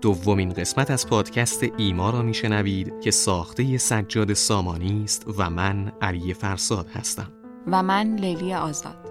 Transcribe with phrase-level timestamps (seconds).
[0.00, 6.34] دومین قسمت از پادکست ایما را میشنوید که ساخته سجاد سامانی است و من علی
[6.34, 7.32] فرساد هستم
[7.66, 9.08] و من لیلی آزاد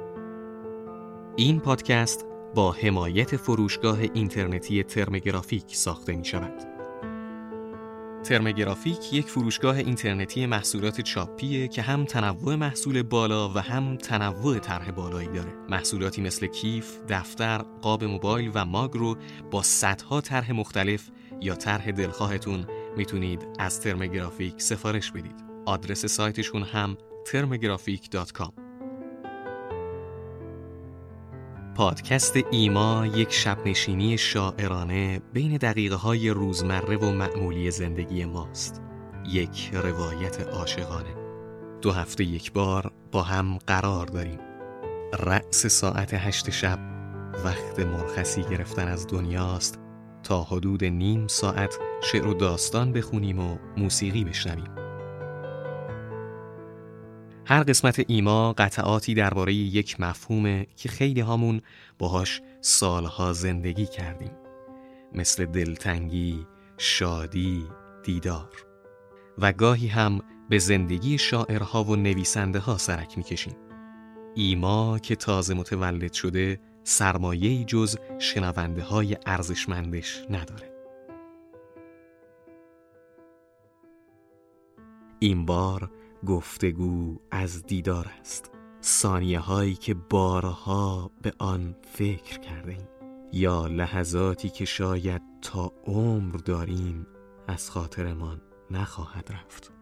[1.35, 6.76] این پادکست با حمایت فروشگاه اینترنتی ترمگرافیک ساخته می شود.
[8.27, 14.91] ترمگرافیک یک فروشگاه اینترنتی محصولات چاپیه که هم تنوع محصول بالا و هم تنوع طرح
[14.91, 15.53] بالایی داره.
[15.69, 19.17] محصولاتی مثل کیف، دفتر، قاب موبایل و ماگ رو
[19.51, 21.09] با صدها طرح مختلف
[21.41, 22.65] یا طرح دلخواهتون
[22.97, 25.43] می‌تونید از ترمگرافیک سفارش بدید.
[25.65, 26.97] آدرس سایتشون هم
[27.31, 28.66] termographic.com
[31.77, 38.81] پادکست ایما یک شبنشینی شاعرانه بین دقیقه های روزمره و معمولی زندگی ماست.
[39.25, 41.15] یک روایت عاشقانه.
[41.81, 44.39] دو هفته یک بار با هم قرار داریم.
[45.19, 46.79] رأس ساعت هشت شب
[47.45, 49.79] وقت مرخصی گرفتن از دنیاست.
[50.23, 54.76] تا حدود نیم ساعت شعر و داستان بخونیم و موسیقی بشنویم.
[57.49, 61.61] هر قسمت ایما قطعاتی درباره یک مفهومه که خیلی هامون
[61.99, 64.31] باهاش سالها زندگی کردیم.
[65.13, 66.45] مثل دلتنگی،
[66.77, 67.67] شادی،
[68.03, 68.65] دیدار.
[69.37, 73.55] و گاهی هم به زندگی شاعرها و نویسنده ها سرک می‌کشیم.
[74.35, 80.71] ایما که تازه متولد شده سرمایه جز شنونده های ارزشمندش نداره.
[85.19, 85.91] این بار
[86.25, 88.51] گفتگو از دیدار است.
[88.83, 92.87] ثانیه هایی که بارها به آن فکر کردیم.
[93.33, 97.07] یا لحظاتی که شاید تا عمر داریم
[97.47, 99.76] از خاطرمان نخواهد رفت.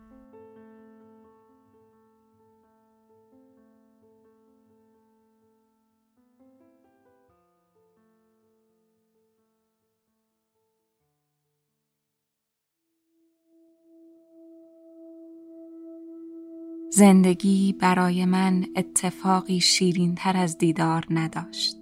[16.95, 21.77] زندگی برای من اتفاقی شیرین تر از دیدار نداشت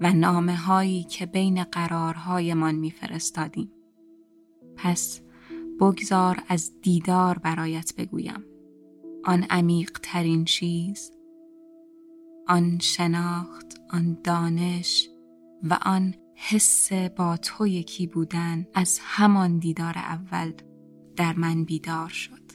[0.00, 3.72] و نامه هایی که بین قرارهایمان میفرستادیم.
[4.76, 5.20] پس
[5.80, 8.44] بگذار از دیدار برایت بگویم.
[9.24, 11.12] آن عمیق ترین چیز،
[12.48, 15.08] آن شناخت، آن دانش
[15.62, 20.52] و آن حس با تو یکی بودن از همان دیدار اول
[21.16, 22.45] در من بیدار شد.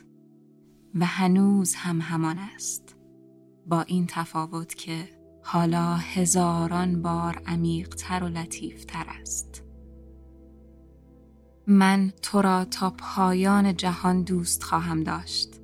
[0.95, 2.95] و هنوز هم همان است.
[3.67, 5.09] با این تفاوت که
[5.43, 9.63] حالا هزاران بار عمیقتر و لطیفتر است.
[11.67, 15.61] من تو را تا پایان جهان دوست خواهم داشت.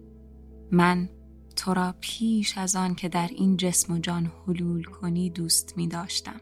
[0.72, 1.10] من
[1.56, 5.88] تو را پیش از آن که در این جسم و جان حلول کنی دوست می
[5.88, 6.42] داشتم.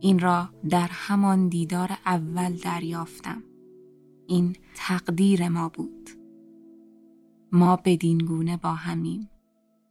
[0.00, 3.42] این را در همان دیدار اول دریافتم.
[4.26, 6.10] این تقدیر ما بود.
[7.54, 9.30] ما بدین گونه با همیم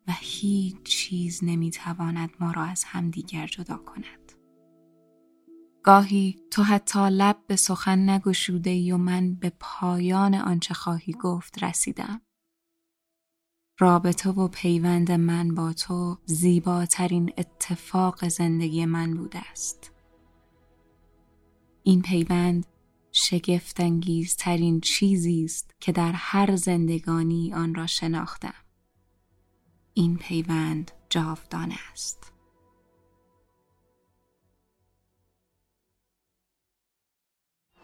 [0.07, 4.31] و هیچ چیز نمی‌تواند ما را از همدیگر جدا کند.
[5.83, 11.63] گاهی تو حتی لب به سخن نگشوده ای و من به پایان آنچه خواهی گفت
[11.63, 12.21] رسیدم.
[13.79, 19.91] رابطه و پیوند من با تو زیباترین اتفاق زندگی من بوده است.
[21.83, 22.65] این پیوند
[23.15, 28.53] شگفتانگیزترین چیزی است که در هر زندگانی آن را شناختم.
[29.93, 32.33] این پیوند جاودانه است.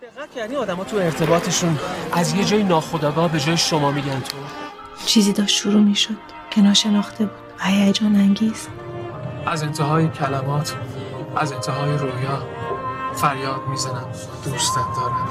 [0.01, 1.79] دقت کردی آدما تو ارتباطشون؟
[2.13, 4.37] از یه جای ناخداگاه به جای شما میگن تو؟
[5.05, 6.17] چیزی داشت شروع می‌شد
[6.51, 7.49] که ناشناخته بود.
[7.59, 8.67] و هیجان انگیز
[9.45, 10.75] از انتهای کلمات
[11.35, 12.58] از انتهای رویا.
[13.15, 14.07] فریاد می‌زنم
[14.45, 15.27] دوستت دارم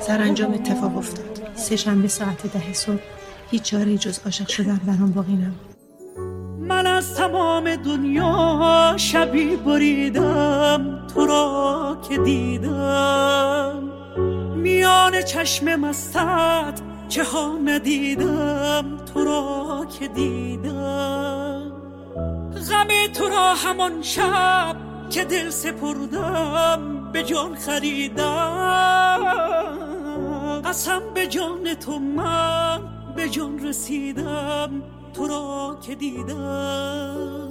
[0.00, 1.48] سرانجام اتفاق افتاد.
[1.54, 3.00] سه شنبه ساعت ده صبح.
[3.50, 5.76] هیچ چاره جز عاشق شدن برام باقی نبود.
[6.68, 11.06] من از تمام دنیا شبی بریدم.
[11.14, 13.82] تو را که دیدم.
[14.56, 18.96] میان چشم مستت چه ها ندیدم.
[19.14, 21.72] تو را که دیدم.
[22.70, 24.76] غم تو را همان شب
[25.10, 29.22] که دل سپردم به جان خریدم.
[30.64, 32.80] قسم به جان تو من
[33.16, 34.82] به جان رسیدم.
[35.14, 37.45] تو را که دیدم.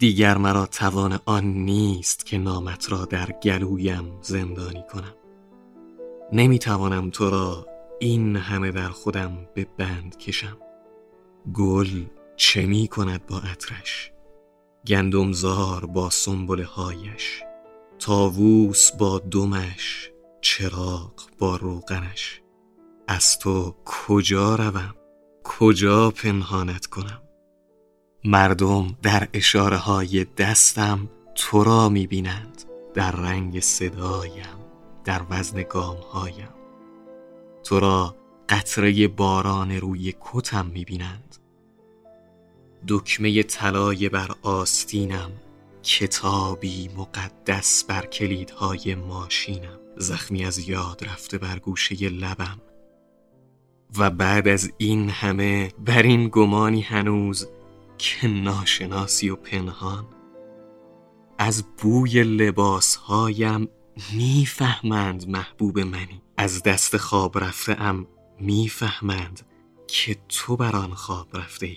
[0.00, 5.14] دیگر مرا توان آن نیست که نامت را در گلویم زندانی کنم.
[6.32, 7.66] نمی‌توانم تو را
[7.98, 10.56] این همه در خودم به بند کشم.
[11.54, 12.04] گل
[12.36, 14.12] چه می کند با عطرش؟
[14.86, 17.42] گندمزار با سنبله هایش
[17.98, 20.10] تاووس با دمش؟
[20.40, 22.40] چراغ با روغنش؟
[23.08, 24.94] از تو کجا روم؟
[25.44, 27.22] کجا پنهانت کنم؟
[28.24, 32.62] مردم در اشاره های دستم تو را می بینند
[32.94, 34.60] در رنگ صدایم
[35.04, 36.48] در وزن گام هایم
[37.64, 38.16] تو را
[38.48, 41.36] قطره باران روی کتم می بینند
[42.88, 45.30] دکمه طلای بر آستینم
[45.82, 49.78] کتابی مقدس بر کلیدهای ماشینم.
[49.96, 52.60] زخمی از یاد رفته بر گوشه لبم.
[53.98, 57.48] و بعد از این همه بر این گمانی هنوز
[58.00, 60.06] که ناشناسی و پنهان.
[61.38, 63.68] از بوی لباسهایم
[64.12, 66.22] می‌فهمند محبوب منی.
[66.36, 68.06] از دست خواب رفته ام
[68.40, 69.40] می‌فهمند
[69.88, 71.76] که تو بر آن خواب رفته ای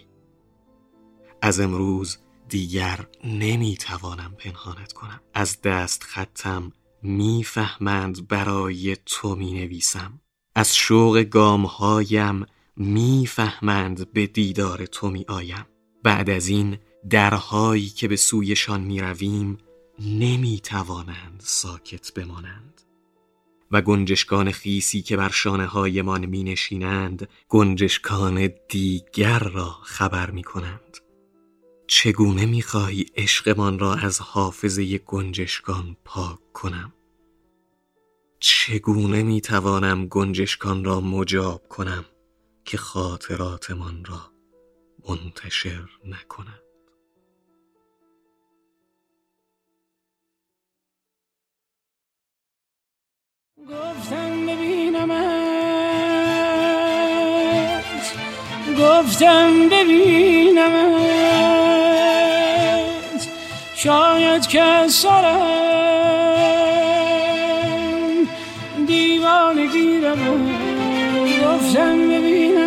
[1.42, 2.18] از امروز
[2.50, 5.22] دیگر نمی‌توانم پنهانت کنم.
[5.34, 6.72] از دست خطم
[7.02, 10.20] می‌فهمند برای تو می نویسم
[10.56, 12.46] از شوق گامهایم
[12.78, 15.66] می‌فهمند به دیدار تو می آیم
[16.04, 16.78] بعد از این
[17.10, 19.58] درهایی که به سویشان می رویم
[20.00, 22.82] نمی توانند ساکت بمانند.
[23.72, 30.98] و گنجشکان خیسی که بر شانه هایمان می نشینند گنجشکان دیگر را خبر می کنند
[31.88, 36.94] چگونه می خواهی عشقمان را از حافظه گنجشکان پاک کنم؟
[38.40, 42.06] چگونه می توانم گنجشکان را مجاب کنم
[42.66, 44.33] که خاطراتمان را
[45.10, 46.64] منتشر نکنند
[53.70, 55.64] گفتم ببینمت
[58.80, 61.04] گفتم ببینمت
[63.76, 65.48] شاید که سرم
[68.88, 70.48] دیوانه گیرم.
[71.44, 72.63] گفتم ببینمت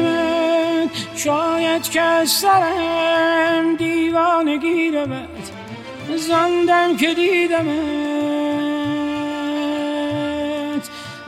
[1.27, 5.53] شاید که سرم دیوانه گیرمت
[6.17, 7.67] زندم که دیدمت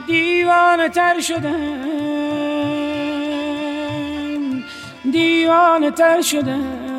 [0.07, 1.83] دیوانه تر شدم
[5.11, 6.89] دیوانه تر شدم.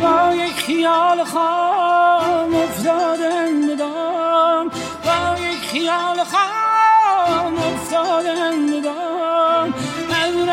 [0.00, 4.68] با یک خیال خام افتادم بدام
[5.04, 9.07] با یک خیال خام افتادم بدام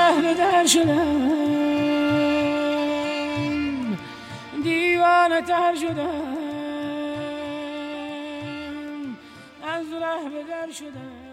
[0.05, 1.55] از ره در شدم.
[4.63, 6.35] دیوانه تر شدم.
[9.93, 11.24] ره به در شدم.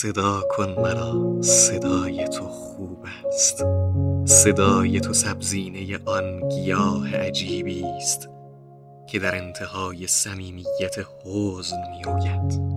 [0.00, 3.64] صدا کن مرا صدای تو خوب است.
[4.24, 8.28] صدای تو سبزینه آن گیاه عجیبی است
[9.06, 12.76] که در انتهای صمیمیت حزن می‌روید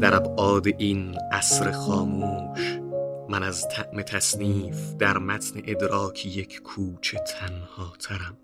[0.00, 2.80] در ابعاد این عصر خاموش
[3.28, 8.36] من از طعم تصنیف در متن ادراک یک کوچه تنها ترم.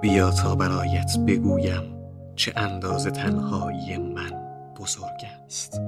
[0.00, 1.94] بیا تا برایت بگویم
[2.36, 4.48] چه اندازه تنهایی من
[4.80, 5.80] بزرگ است.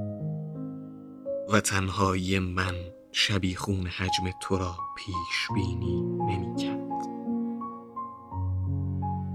[1.52, 2.74] و تنهایی من
[3.12, 7.06] شبیخون حجم تو را پیش بینی نمی کرد.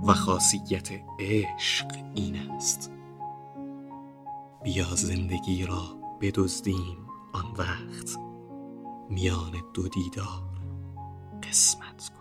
[0.08, 2.92] و خاصیت عشق این است.
[4.64, 5.84] بیا زندگی را
[6.22, 6.98] بدزدیم
[7.34, 8.18] آن وقت.
[9.10, 10.44] میان دو دیدار
[11.44, 12.12] قسمت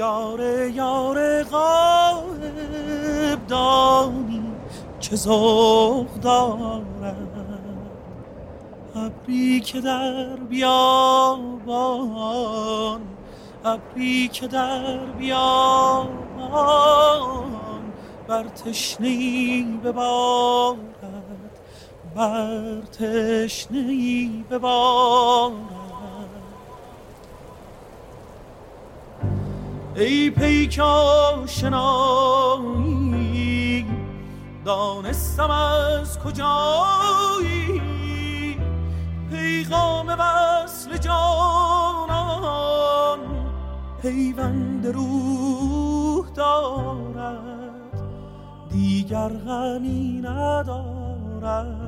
[0.00, 4.42] دیدار یار غایب دانی
[5.00, 7.16] چه ذوق دارد؟
[8.96, 11.80] ابری که در بیابان
[13.64, 16.10] ابری که در بیابان
[18.28, 20.78] بر تشنی ببارد
[22.16, 25.79] بر تشنی ببارد.
[30.00, 31.76] ای پیک آشنایی
[34.64, 37.80] دانستم از کجایی؟
[39.30, 42.30] پیغام وصل جانان
[44.02, 48.02] پیوند روح دارد
[48.70, 51.80] دیگر غمی ندارد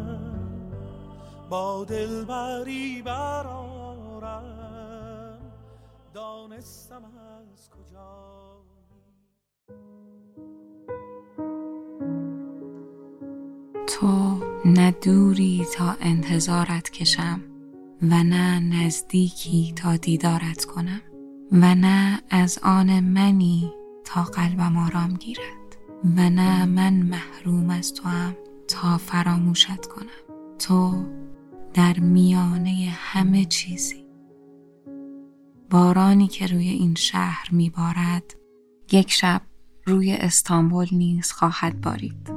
[1.50, 4.61] با دلبری برارم
[6.14, 8.62] دانستم از کجا
[13.86, 17.40] تو نه دوری تا انتظارت کشم
[18.02, 21.00] و نه نزدیکی تا دیدارت کنم
[21.52, 23.72] و نه از آن منی
[24.04, 28.36] تا قلبم آرام گیرد و نه من محروم از تو هم
[28.68, 30.06] تا فراموشت کنم.
[30.58, 31.04] تو
[31.74, 34.01] در میانه همه چیزی
[35.72, 38.34] بارانی که روی این شهر میبارد
[38.92, 39.42] یک شب
[39.86, 42.28] روی استانبول نیز خواهد بارید.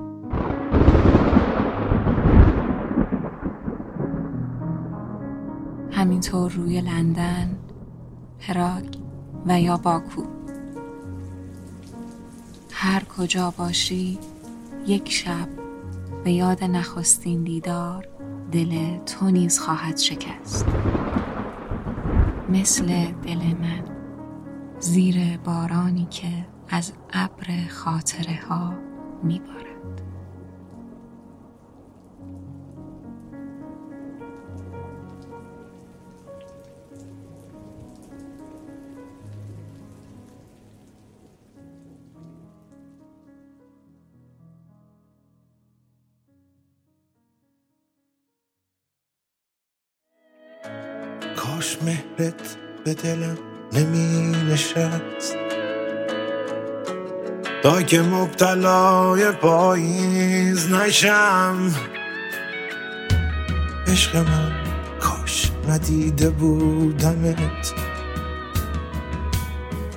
[5.91, 7.57] همینطور روی لندن،
[8.39, 8.97] پراگ
[9.45, 10.23] و یا باکو.
[12.71, 14.19] هر کجا باشی
[14.87, 15.47] یک شب
[16.23, 18.07] به یاد نخستین دیدار
[18.51, 20.65] دل تو نیز خواهد شکست.
[22.49, 23.83] مثل دل من
[24.79, 26.27] زیر بارانی که
[26.69, 28.73] از ابر خاطره ها
[29.23, 29.74] میبارد.
[52.85, 53.37] به دلم
[53.73, 55.35] نمی نشست
[57.63, 61.75] تا که مبتلای پاییز نشم.
[63.87, 64.51] عشق من
[64.99, 67.73] کاش ندیده بودمت.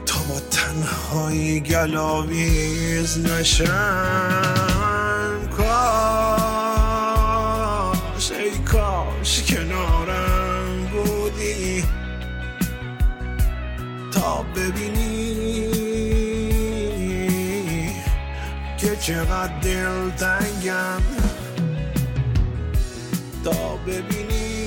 [0.07, 4.58] تا با تنهایی گلاویز نشم.
[14.29, 15.69] تا ببینی
[18.79, 21.03] که چقدر دل تنگم.
[23.45, 24.59] تا ببینی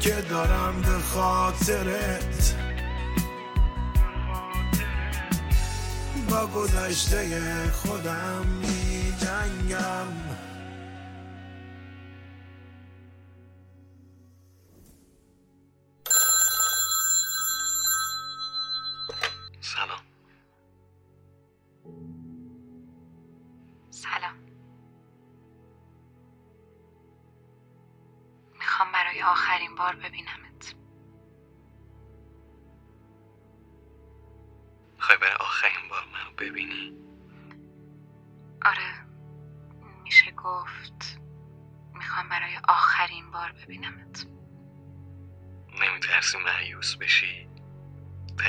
[0.00, 2.54] که دارم به خاطرت
[6.30, 7.26] با گذشته
[7.72, 10.33] خودم می جنگم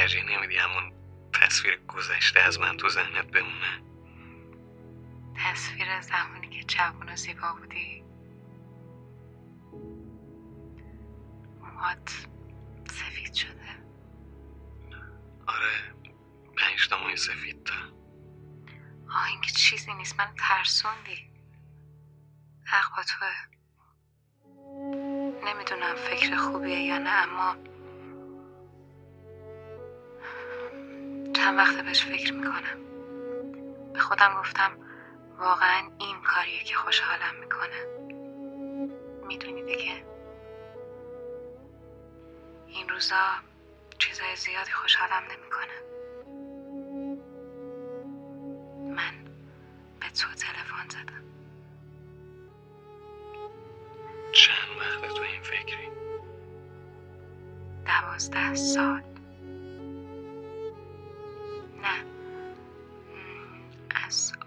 [0.06, 0.94] ترجیح نمیدی همون
[1.34, 3.82] تصویر گذشته از من تو ذهنت بمونه؟
[5.36, 8.04] تصویر زمانی که جوون و زیبا بودی.
[11.62, 12.28] موهات
[12.90, 13.86] سفید شده.
[15.48, 15.96] آره
[16.58, 17.74] پنج تا ماه سفید تا.
[19.10, 20.20] آه این که چیزی نیست.
[20.20, 21.30] من ترسوندی.
[22.66, 23.36] حق با توه.
[25.46, 27.75] نمی‌دونم فکر خوبیه یا نه اما
[31.36, 32.80] چند وقت بهش فکر می‌کنم.
[33.94, 34.72] به خودم گفتم
[35.38, 37.86] واقعا این کاریه که خوشحالم می‌کنه.
[39.28, 40.06] می‌دونی دیگه؟
[42.68, 43.16] این روزا
[44.00, 45.76] چیزای زیادی خوشحالم نمی‌کنه.
[48.96, 49.14] من
[50.00, 51.24] به تو تلفن زدم.
[54.32, 55.90] چند وقت تو این فکری؟
[57.86, 59.15] دوازده سال.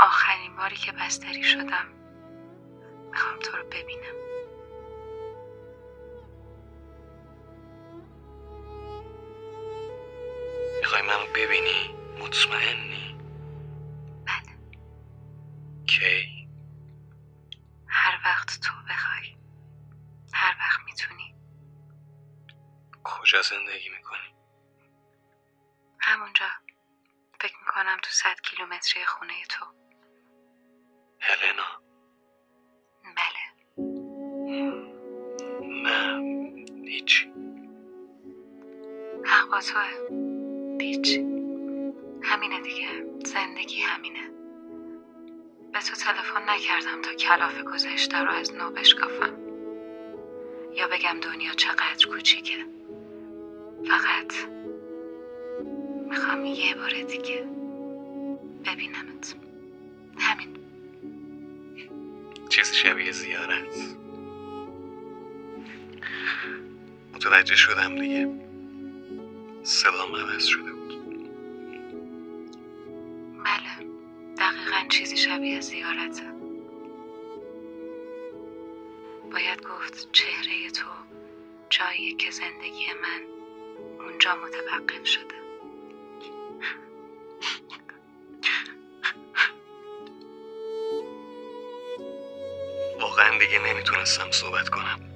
[0.01, 1.87] آخرین باری که بستری شدم
[3.13, 4.28] می‌خوام تو رو ببینم.
[47.79, 49.33] گذشته رو از نو بشکافم.
[50.77, 52.67] یا بگم دنیا چقدر کوچیکه.
[53.89, 54.33] فقط
[56.09, 57.47] می‌خوام یه بار دیگه
[58.65, 59.37] ببینمت.
[60.19, 60.57] همین.
[62.49, 63.97] چیزی شبیه زیارت.
[67.15, 68.29] متوجه شدم دیگه.
[69.63, 70.95] صدام عوض شده بود.
[73.45, 73.89] بله.
[74.39, 76.38] دقیقا چیزی شبیه زیارته.
[79.89, 80.87] گفت چهره تو
[81.71, 83.23] جایی که زندگی من
[84.07, 85.35] اونجا متوقف شده.
[93.01, 95.08] واقعا دیگه نمی‌تونستم صحبت کنم.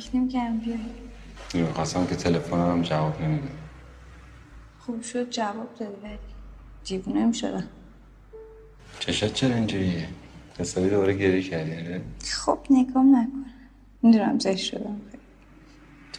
[0.00, 1.66] فکر نمی‌کردم بیای.
[1.66, 3.48] می‌خواستم که تلفنم هم جواب نمیده
[4.78, 6.18] خوب شد جواب دادی ولی
[6.84, 7.64] دیوونه می‌شدم.
[9.00, 10.08] چشات چرا اینجوریه؟
[10.58, 13.44] حسابی دوباره گریه کردی آره؟ خب نگام نکن.
[14.02, 15.00] می‌دونم زشت شدم.
[15.10, 15.22] خیلی.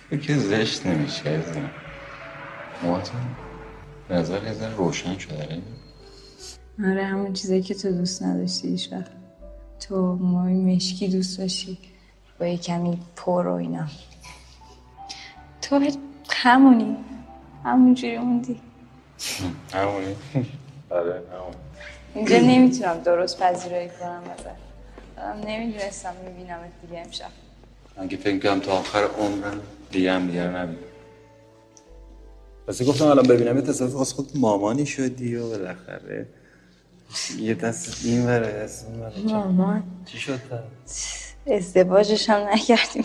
[0.10, 1.70] تو که زشت نمیشه عزیزم.
[2.84, 3.22] موهاتون
[4.08, 5.62] به نظر یه ذره روشن شده آره؟
[6.92, 9.12] آره همون چیزایی که تو دوست نداشتی هیچ وقت
[9.80, 11.78] تو موی مشکی دوست داشتی.
[12.40, 13.88] با یه کمی پر و اینا.
[15.62, 15.92] تو
[16.30, 16.98] همونی.
[17.64, 18.62] همونجوری موندی.
[19.74, 20.16] همونی؟
[20.90, 21.54] آره همون
[22.16, 24.46] اینجا نمی‌تونم درست پذیرایی کنم ازت.
[25.18, 27.30] آدم نمی‌دونستم می‌بینم دیگه امشب.
[27.98, 30.80] اگه فکر کنم تا آخر عمرم دیگه هم دیگه رو نبینم
[32.68, 36.28] پس گفتم الان ببینم یه تصادف واسه خود مامانی شدی و بالاخره
[37.40, 40.40] یه دست این وره دست اون مامان؟ چی شد؟
[41.52, 43.04] ازدواجش هم نکردیم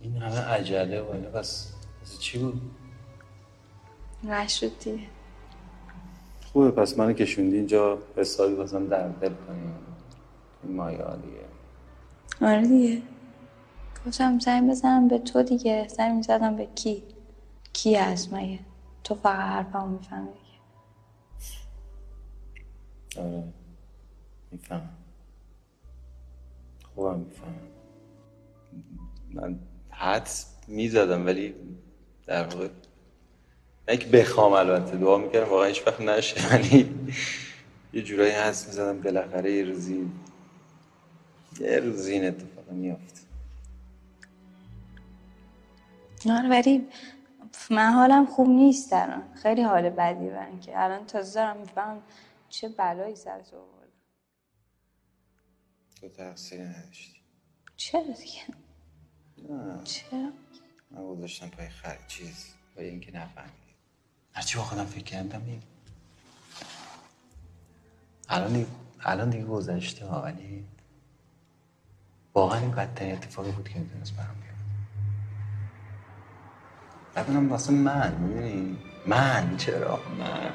[0.00, 1.72] این همه عجله و پس
[2.18, 2.60] چی بود؟
[4.24, 5.06] نشد دیگه
[6.52, 6.70] خوبه.
[6.70, 9.74] پس منو کشوندی اینجا حسابی بازم در دل کنیم.
[10.62, 11.44] این مایه دیگه
[12.40, 13.02] آره دیگه.
[14.06, 15.88] گفتم زنگ بزنم به تو دیگه.
[15.88, 17.02] زنگ می‌زدم به کی؟
[17.72, 18.58] کی از مگه؟
[19.04, 20.58] تو فقط حرفمو می‌فهمی دیگه.
[23.26, 23.44] آره.
[24.52, 24.99] می‌فهمم.
[26.94, 27.70] خوبم می‌فهمم.
[29.34, 29.58] من
[29.90, 31.54] حدس می‌زدم ولی
[32.26, 32.68] در واقع
[33.88, 36.36] نه که بخوام البته دعا می‌کردم واقعا هیچ وقت نشه.
[36.52, 36.90] یعنی
[37.92, 40.10] یه جورایی حدس می‌زدم بالاخره یه روزی
[41.60, 43.26] یه روزی این اتفاق میافت.
[46.30, 46.88] آره ولی
[47.70, 49.22] من حالم خوب نیست الان.
[49.34, 52.02] خیلی حال بدی برن که الان تازه دارم میفهم
[52.48, 53.56] چه بلایی سر تو
[56.00, 57.20] تو تقصیری نداشتی.
[57.76, 58.42] چرا دیگه؟
[59.48, 59.84] نه.
[59.84, 60.30] چرا؟
[60.90, 63.74] من گذاشتم پای خر چیز پای اینکه نفهمیدی.
[64.32, 65.62] هرچی با خودم فکر کردم این
[68.28, 68.66] الان دیگه
[69.00, 70.64] الان دیگه گذشته ها ولی
[72.34, 74.36] واقعا این بدترین اتفاقی بود که می‌تونست برام
[77.14, 80.52] بیاد اونم واسه من می‌دونی؟ من چرا؟ من.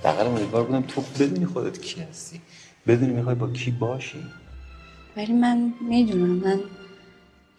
[0.00, 2.40] حداقل امیدوار بودم تو بدونی خودت کی هستی.
[2.86, 4.26] بدونی می‌خوای با کی باشی.
[5.16, 6.60] ولی من می‌دونم من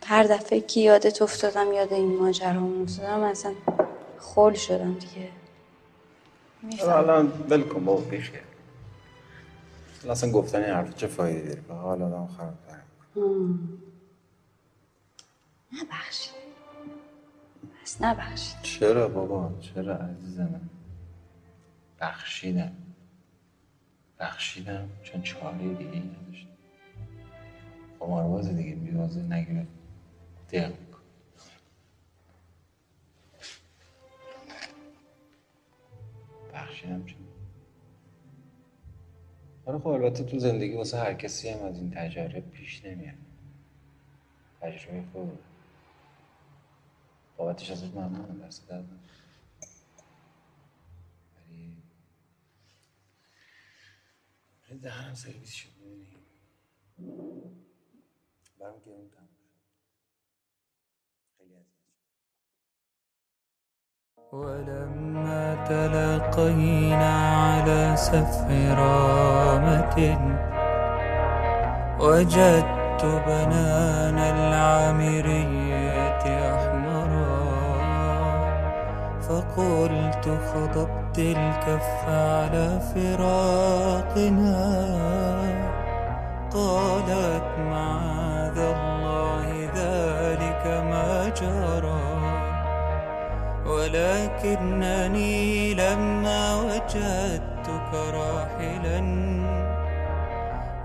[0.05, 3.53] هر دفعه که یادت افتادم یاد این ماجرا افتادم اصلا
[4.19, 5.29] خول شدم دیگه.
[6.89, 8.41] الان ول کن بابا بیخیر
[10.09, 12.83] اصلا گفتن این حرف چه فایده داره؟ به حال آدم خراب کنه
[15.73, 16.33] نبخشید
[17.83, 20.61] بس نبخشید چرا بابا؟ چرا عزیزم؟
[22.01, 22.71] بخشیدم.
[24.19, 26.49] بخشیدم چون چاره دیگه ای نداشتم.
[27.99, 29.67] قمارباز دیگه بیوازه نگیره
[30.51, 30.73] دق
[36.53, 37.17] بخشیدم چون.
[39.65, 43.15] آره خب البته تو زندگی واسه هر کسی هم از این تجارب پیش نمیاد.
[44.61, 45.39] تجربه خوب.
[47.37, 48.85] بابتش ازت ممنونم دست درد
[54.77, 56.17] دهنم سرویس شد میدونی؟
[58.59, 59.27] برم گرون تموم
[61.37, 61.55] خیلی
[64.33, 69.95] ولما تلاقينا على سفرامة
[71.99, 76.11] وجدت بنان العامرية.
[79.31, 84.59] فقلت خضبت الكف على فراقنا.
[86.51, 92.11] قالت معاذ الله ذلك ما جرى.
[93.65, 95.39] ولكنني
[95.73, 99.01] لما وجدتك راحلا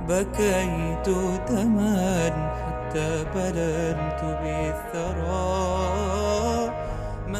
[0.08, 1.08] بكيت
[1.48, 6.05] دما حتى بللت بالثرى.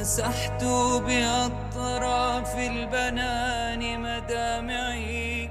[0.00, 0.64] مسحت
[1.06, 5.50] بأطراف البنان مدامعي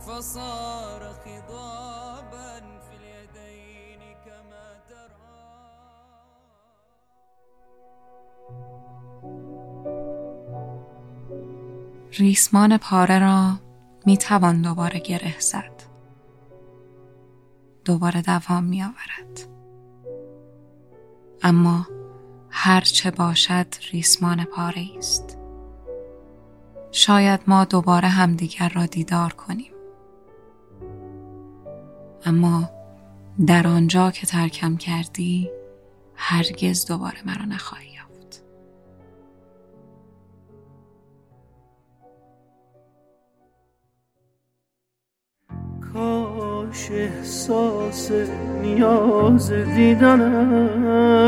[0.00, 5.34] فصار خضابا في اليدين كما ترى
[12.18, 13.52] ریسمان پاره را
[14.06, 15.82] می توان دوباره گره زد.
[17.84, 19.48] دوباره دوام می آورد.
[21.42, 21.86] اما
[22.56, 25.38] هر چه باشد ریسمان پاره است.
[26.92, 29.72] شاید ما دوباره همدیگر را دیدار کنیم.
[32.26, 32.70] اما
[33.46, 35.50] در آنجا که ترکم کردی
[36.14, 38.42] هرگز دوباره مرا نخواهی یافت.
[45.92, 48.10] کاش احساس
[48.62, 51.24] نیاز دیدنت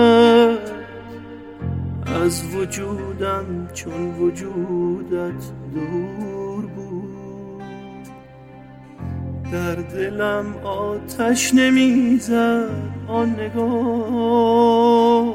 [2.23, 8.07] از وجودم چون وجودت دور بود.
[9.53, 12.69] در دلم آتش نمی‌زد
[13.09, 15.35] آن نگاه.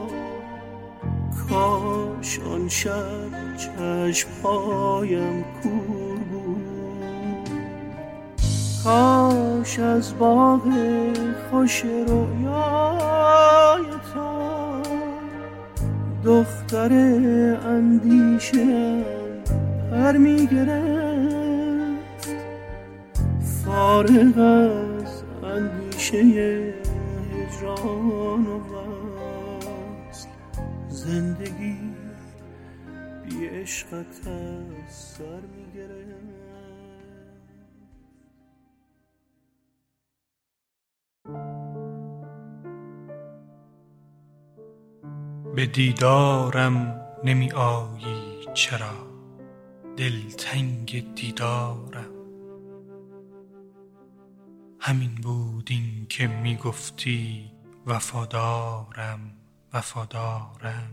[1.49, 7.49] کاش آن شب چشمهایم کور بود.
[8.83, 10.61] کاش از باغ
[11.51, 14.20] خوش رویای تو
[16.23, 16.93] دختر
[17.65, 19.03] اندیشه
[19.91, 22.01] پر می‌گرفت.
[23.65, 26.17] فارغ از اندیشه
[27.33, 30.29] هجران و وصل
[30.89, 31.77] زندگی
[33.25, 36.50] بی عشقت از سر می‌گرفت.
[45.55, 49.07] به دیدارم نمی آیی چرا؟
[49.97, 52.11] دلتنگ دیدارم.
[54.79, 57.51] همین بود این که می گفتی
[57.85, 59.19] وفادارم
[59.73, 60.91] وفادارم.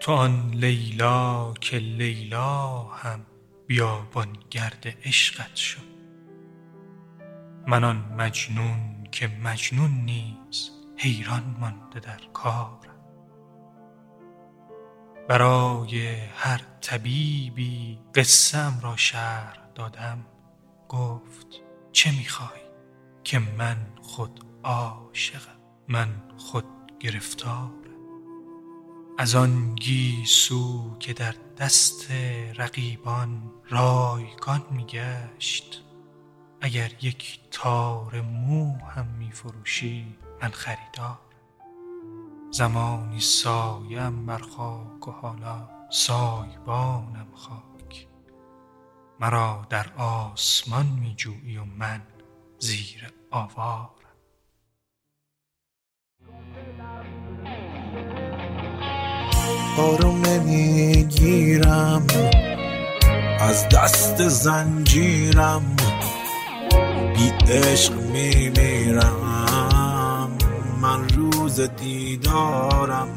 [0.00, 3.20] تو آن لیلا که لیلا هم
[3.66, 5.94] بیابان گرد عشقت شد.
[7.66, 12.78] من آن مجنون که مجنون نیز حیران مانده در کارم
[15.28, 20.26] برای هر طبیبی قصه را شرح دادم.
[20.88, 21.46] گفت
[21.92, 22.60] چه می‌خوای
[23.24, 26.64] که من خود عاشقم؟ من خود
[27.00, 27.72] گرفتارم
[29.18, 32.10] از آن گیسو که در دست
[32.56, 35.83] رقیبان رایگان میگشت.
[36.64, 41.18] اگر یک تار مو هم میفروشی من خریدار.
[42.50, 48.06] زمانی سایم بر خاک و حالا سایبانم خاک.
[49.20, 52.02] مرا در آسمان می جویی و من
[52.58, 53.90] زیر آوارم
[59.78, 62.06] آروم نمی‌گیرم
[63.40, 65.76] از دست زنجیرم.
[67.14, 69.16] بی عشق میمیرم
[70.80, 73.08] من روز دیدارم.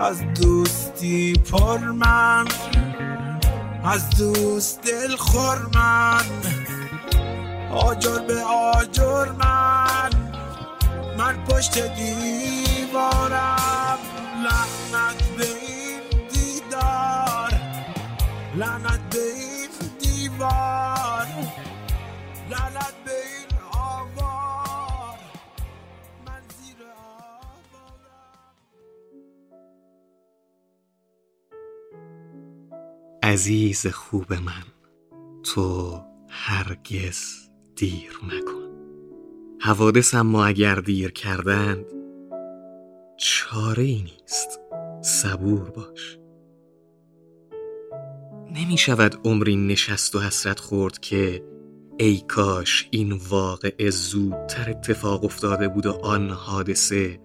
[0.00, 2.44] از دوستی پر من.
[3.84, 6.24] از دوست دل خور من.
[7.72, 8.42] آجر به
[8.74, 10.10] آجر من.
[11.18, 13.98] من پشت دیوارم.
[14.44, 16.00] لعنت به این
[16.32, 17.52] دیدار.
[18.54, 19.37] لعنت به
[33.38, 34.64] عزیز خوب من
[35.42, 38.68] تو هرگز دیر مکن.
[39.60, 41.84] حوادث اما اگر دیر کردند
[43.16, 44.60] چاره ای نیست
[45.02, 46.18] صبور باش.
[48.54, 51.44] نمی شود عمری نشست و حسرت خورد که
[51.98, 57.20] ای کاش این واقع زودتر اتفاق افتاده بود و آن حادثه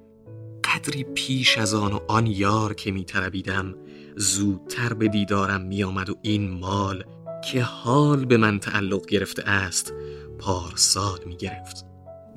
[0.64, 3.76] قدری پیش از آن و آن یار که می تربیدم
[4.18, 7.04] زودتر به دیدارم می آمد و این مال
[7.52, 9.94] که حال به من تعلق گرفته است
[10.40, 11.86] پارسال می گرفت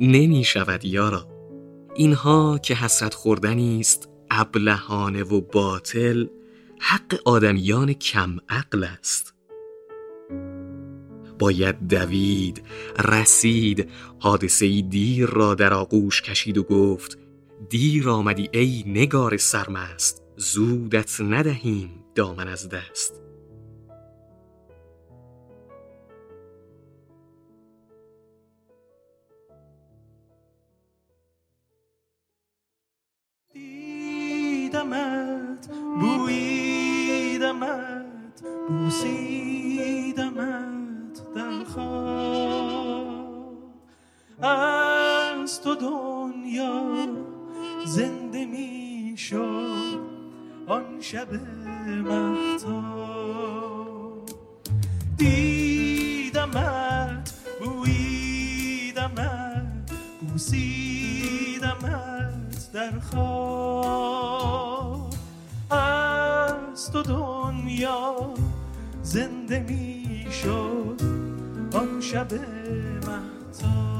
[0.00, 1.28] نمی شود یارا.
[1.94, 6.26] اینها که حسرت خوردنی است ابلهانه و باطل
[6.78, 9.34] حق آدمیان کم عقل است.
[11.38, 12.62] باید دوید
[13.04, 17.18] رسید حادثه دیر را در آغوش کشید و گفت
[17.70, 20.25] دیر آمدی ای نگار سرمست.
[20.38, 23.22] زودت ندهیم دامن از دست.
[33.52, 35.68] دیدمت
[36.00, 36.42] بویدمت
[38.68, 40.34] بوسیدمت
[41.34, 43.56] در خواب.
[44.42, 47.06] از تو دنیا
[47.86, 50.15] زنده می شد
[50.68, 51.28] آن شب
[51.88, 52.76] مهتاب.
[55.16, 56.46] دیدمت
[57.64, 59.12] بویدمت
[60.20, 61.72] بوسیدمت
[62.72, 64.36] در خواب.
[65.70, 68.34] از تو دنیا
[69.02, 71.00] زنده می شد
[71.74, 73.95] آن شب مهتاب.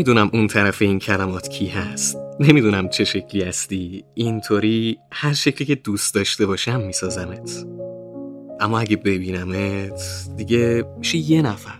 [0.00, 2.18] نمی‌دونم اون طرف این کلمات کی هست.
[2.40, 4.04] نمی‌دونم چه شکلی هستی.
[4.14, 7.66] اینطوری هر شکلی که دوست داشته باشم میسازمت.
[8.60, 10.02] اما اگه ببینمت
[10.36, 11.78] دیگه میشه یه نفر.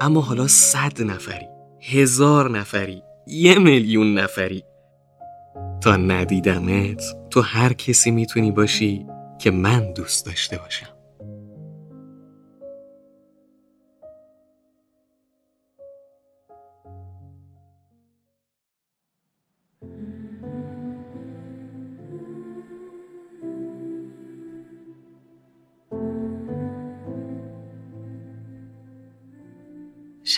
[0.00, 1.46] اما حالا صد نفری
[1.80, 4.64] هزار نفری یه میلیون نفری.
[5.80, 9.06] تا ندیدمت تو هر کسی می‌تونی باشی
[9.38, 10.97] که من دوست داشته باشم.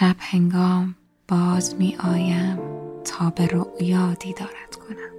[0.00, 0.94] شب هنگام
[1.28, 2.58] باز می آیم
[3.04, 5.14] تا به رؤیا دیدارت کنم.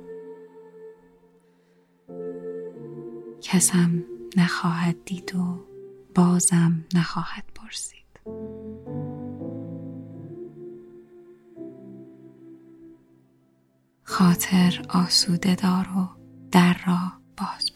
[3.41, 4.03] کسم
[4.37, 5.65] نخواهد دید و
[6.15, 8.19] بازم نخواهد پرسید.
[14.03, 16.09] خاطر آسوده دار و
[16.51, 17.70] در را باز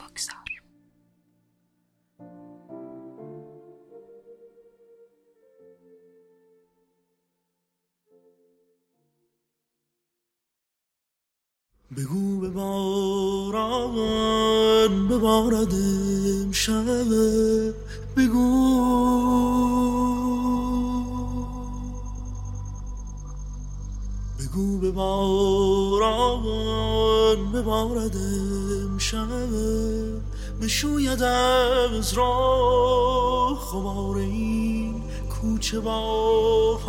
[29.15, 29.29] امشب
[30.61, 33.59] بشوید از راه.
[33.59, 36.79] خمار این کوچه با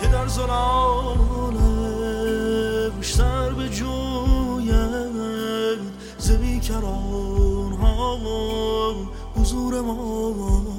[0.00, 1.58] که در زلال
[2.98, 4.74] بیشتر به جوید
[6.18, 8.94] زبی کران ها
[9.36, 10.34] حضور ما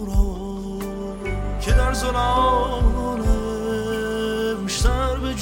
[0.08, 0.36] را.
[1.62, 2.85] که در زلال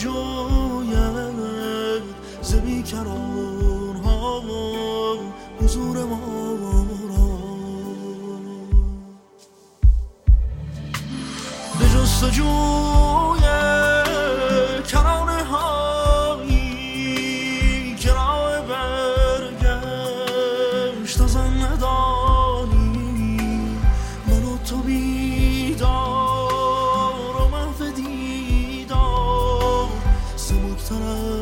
[0.03, 2.03] بیشتر به
[2.51, 3.22] جوید
[30.83, 31.32] sana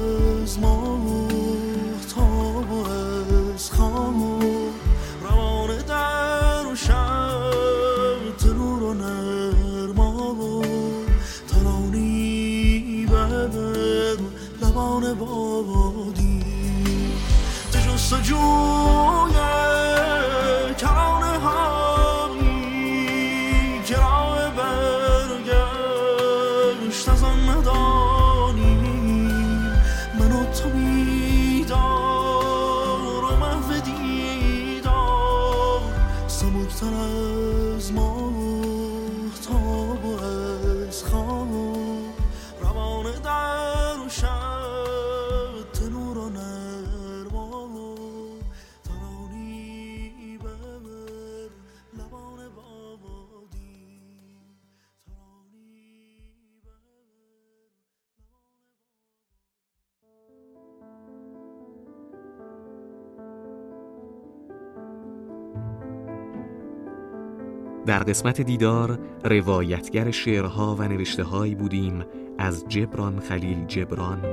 [67.85, 72.03] در قسمت دیدار روایتگر شعرها و نوشته هایی بودیم
[72.37, 74.25] از جبران خلیل جبران،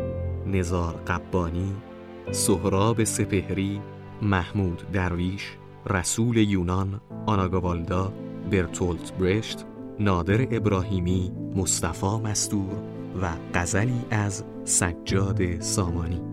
[0.46, 1.72] نزار قبانی،
[2.30, 3.80] سهراب سپهری،
[4.22, 5.56] محمود درویش،
[5.90, 8.12] رسول یونان، آناگاوالدا،
[8.50, 9.64] برتولت برشت،
[10.00, 12.82] نادر ابراهیمی، مصطفی مستور
[13.22, 16.27] و غزلی از سجاد سامانی.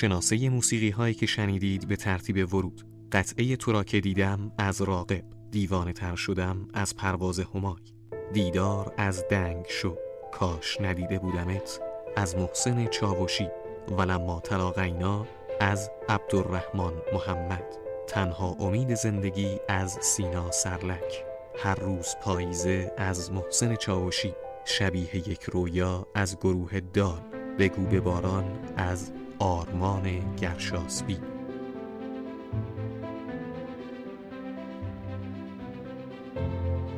[0.00, 2.86] شناسه موسیقی هایی که شنیدید به ترتیب ورود.
[3.12, 5.24] قطعه تو را که دیدم از راقب.
[5.50, 7.80] دیوانه تر شدم از پرواز همای.
[8.32, 9.96] دیدار از دنگ شو.
[10.32, 11.80] کاش ندیده بودمت
[12.16, 13.48] از محسن چاوشی.
[13.98, 15.26] ولما تلاقینا
[15.60, 17.64] از عبدالرحمن محمد.
[18.06, 21.24] تنها امید زندگی از سینا سرلک.
[21.58, 24.34] هر روز پاییزه از محسن چاوشی.
[24.64, 27.20] شبیه یک رویا از گروه دال.
[27.58, 28.44] بگو به باران
[28.76, 31.16] از آرمان گرشاسبی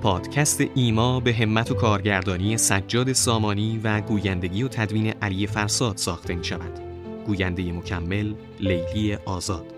[0.02, 6.34] پادکست ایما به همت و کارگردانی سجاد سامانی و گویندگی و تدوین علی فرساد ساخته
[6.34, 6.80] می شود.
[7.26, 9.74] گوینده مکمل لیلی آزاد.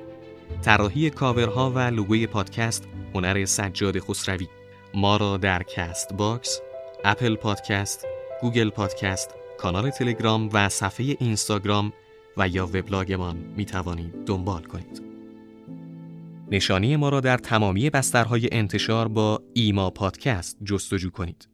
[0.62, 4.48] طراحی کاورها و لوگوی پادکست هنر سجاد خسروی.
[4.94, 6.60] ما را در Castbox،
[7.04, 8.06] اپل پادکست،
[8.40, 11.92] گوگل پادکست، کانال تلگرام و صفحه اینستاگرام
[12.36, 15.02] و یا وبلاگمان می توانید دنبال کنید.
[16.50, 21.53] نشانی ما را در تمامی بسترهای انتشار با ایما پادکست جستجو کنید.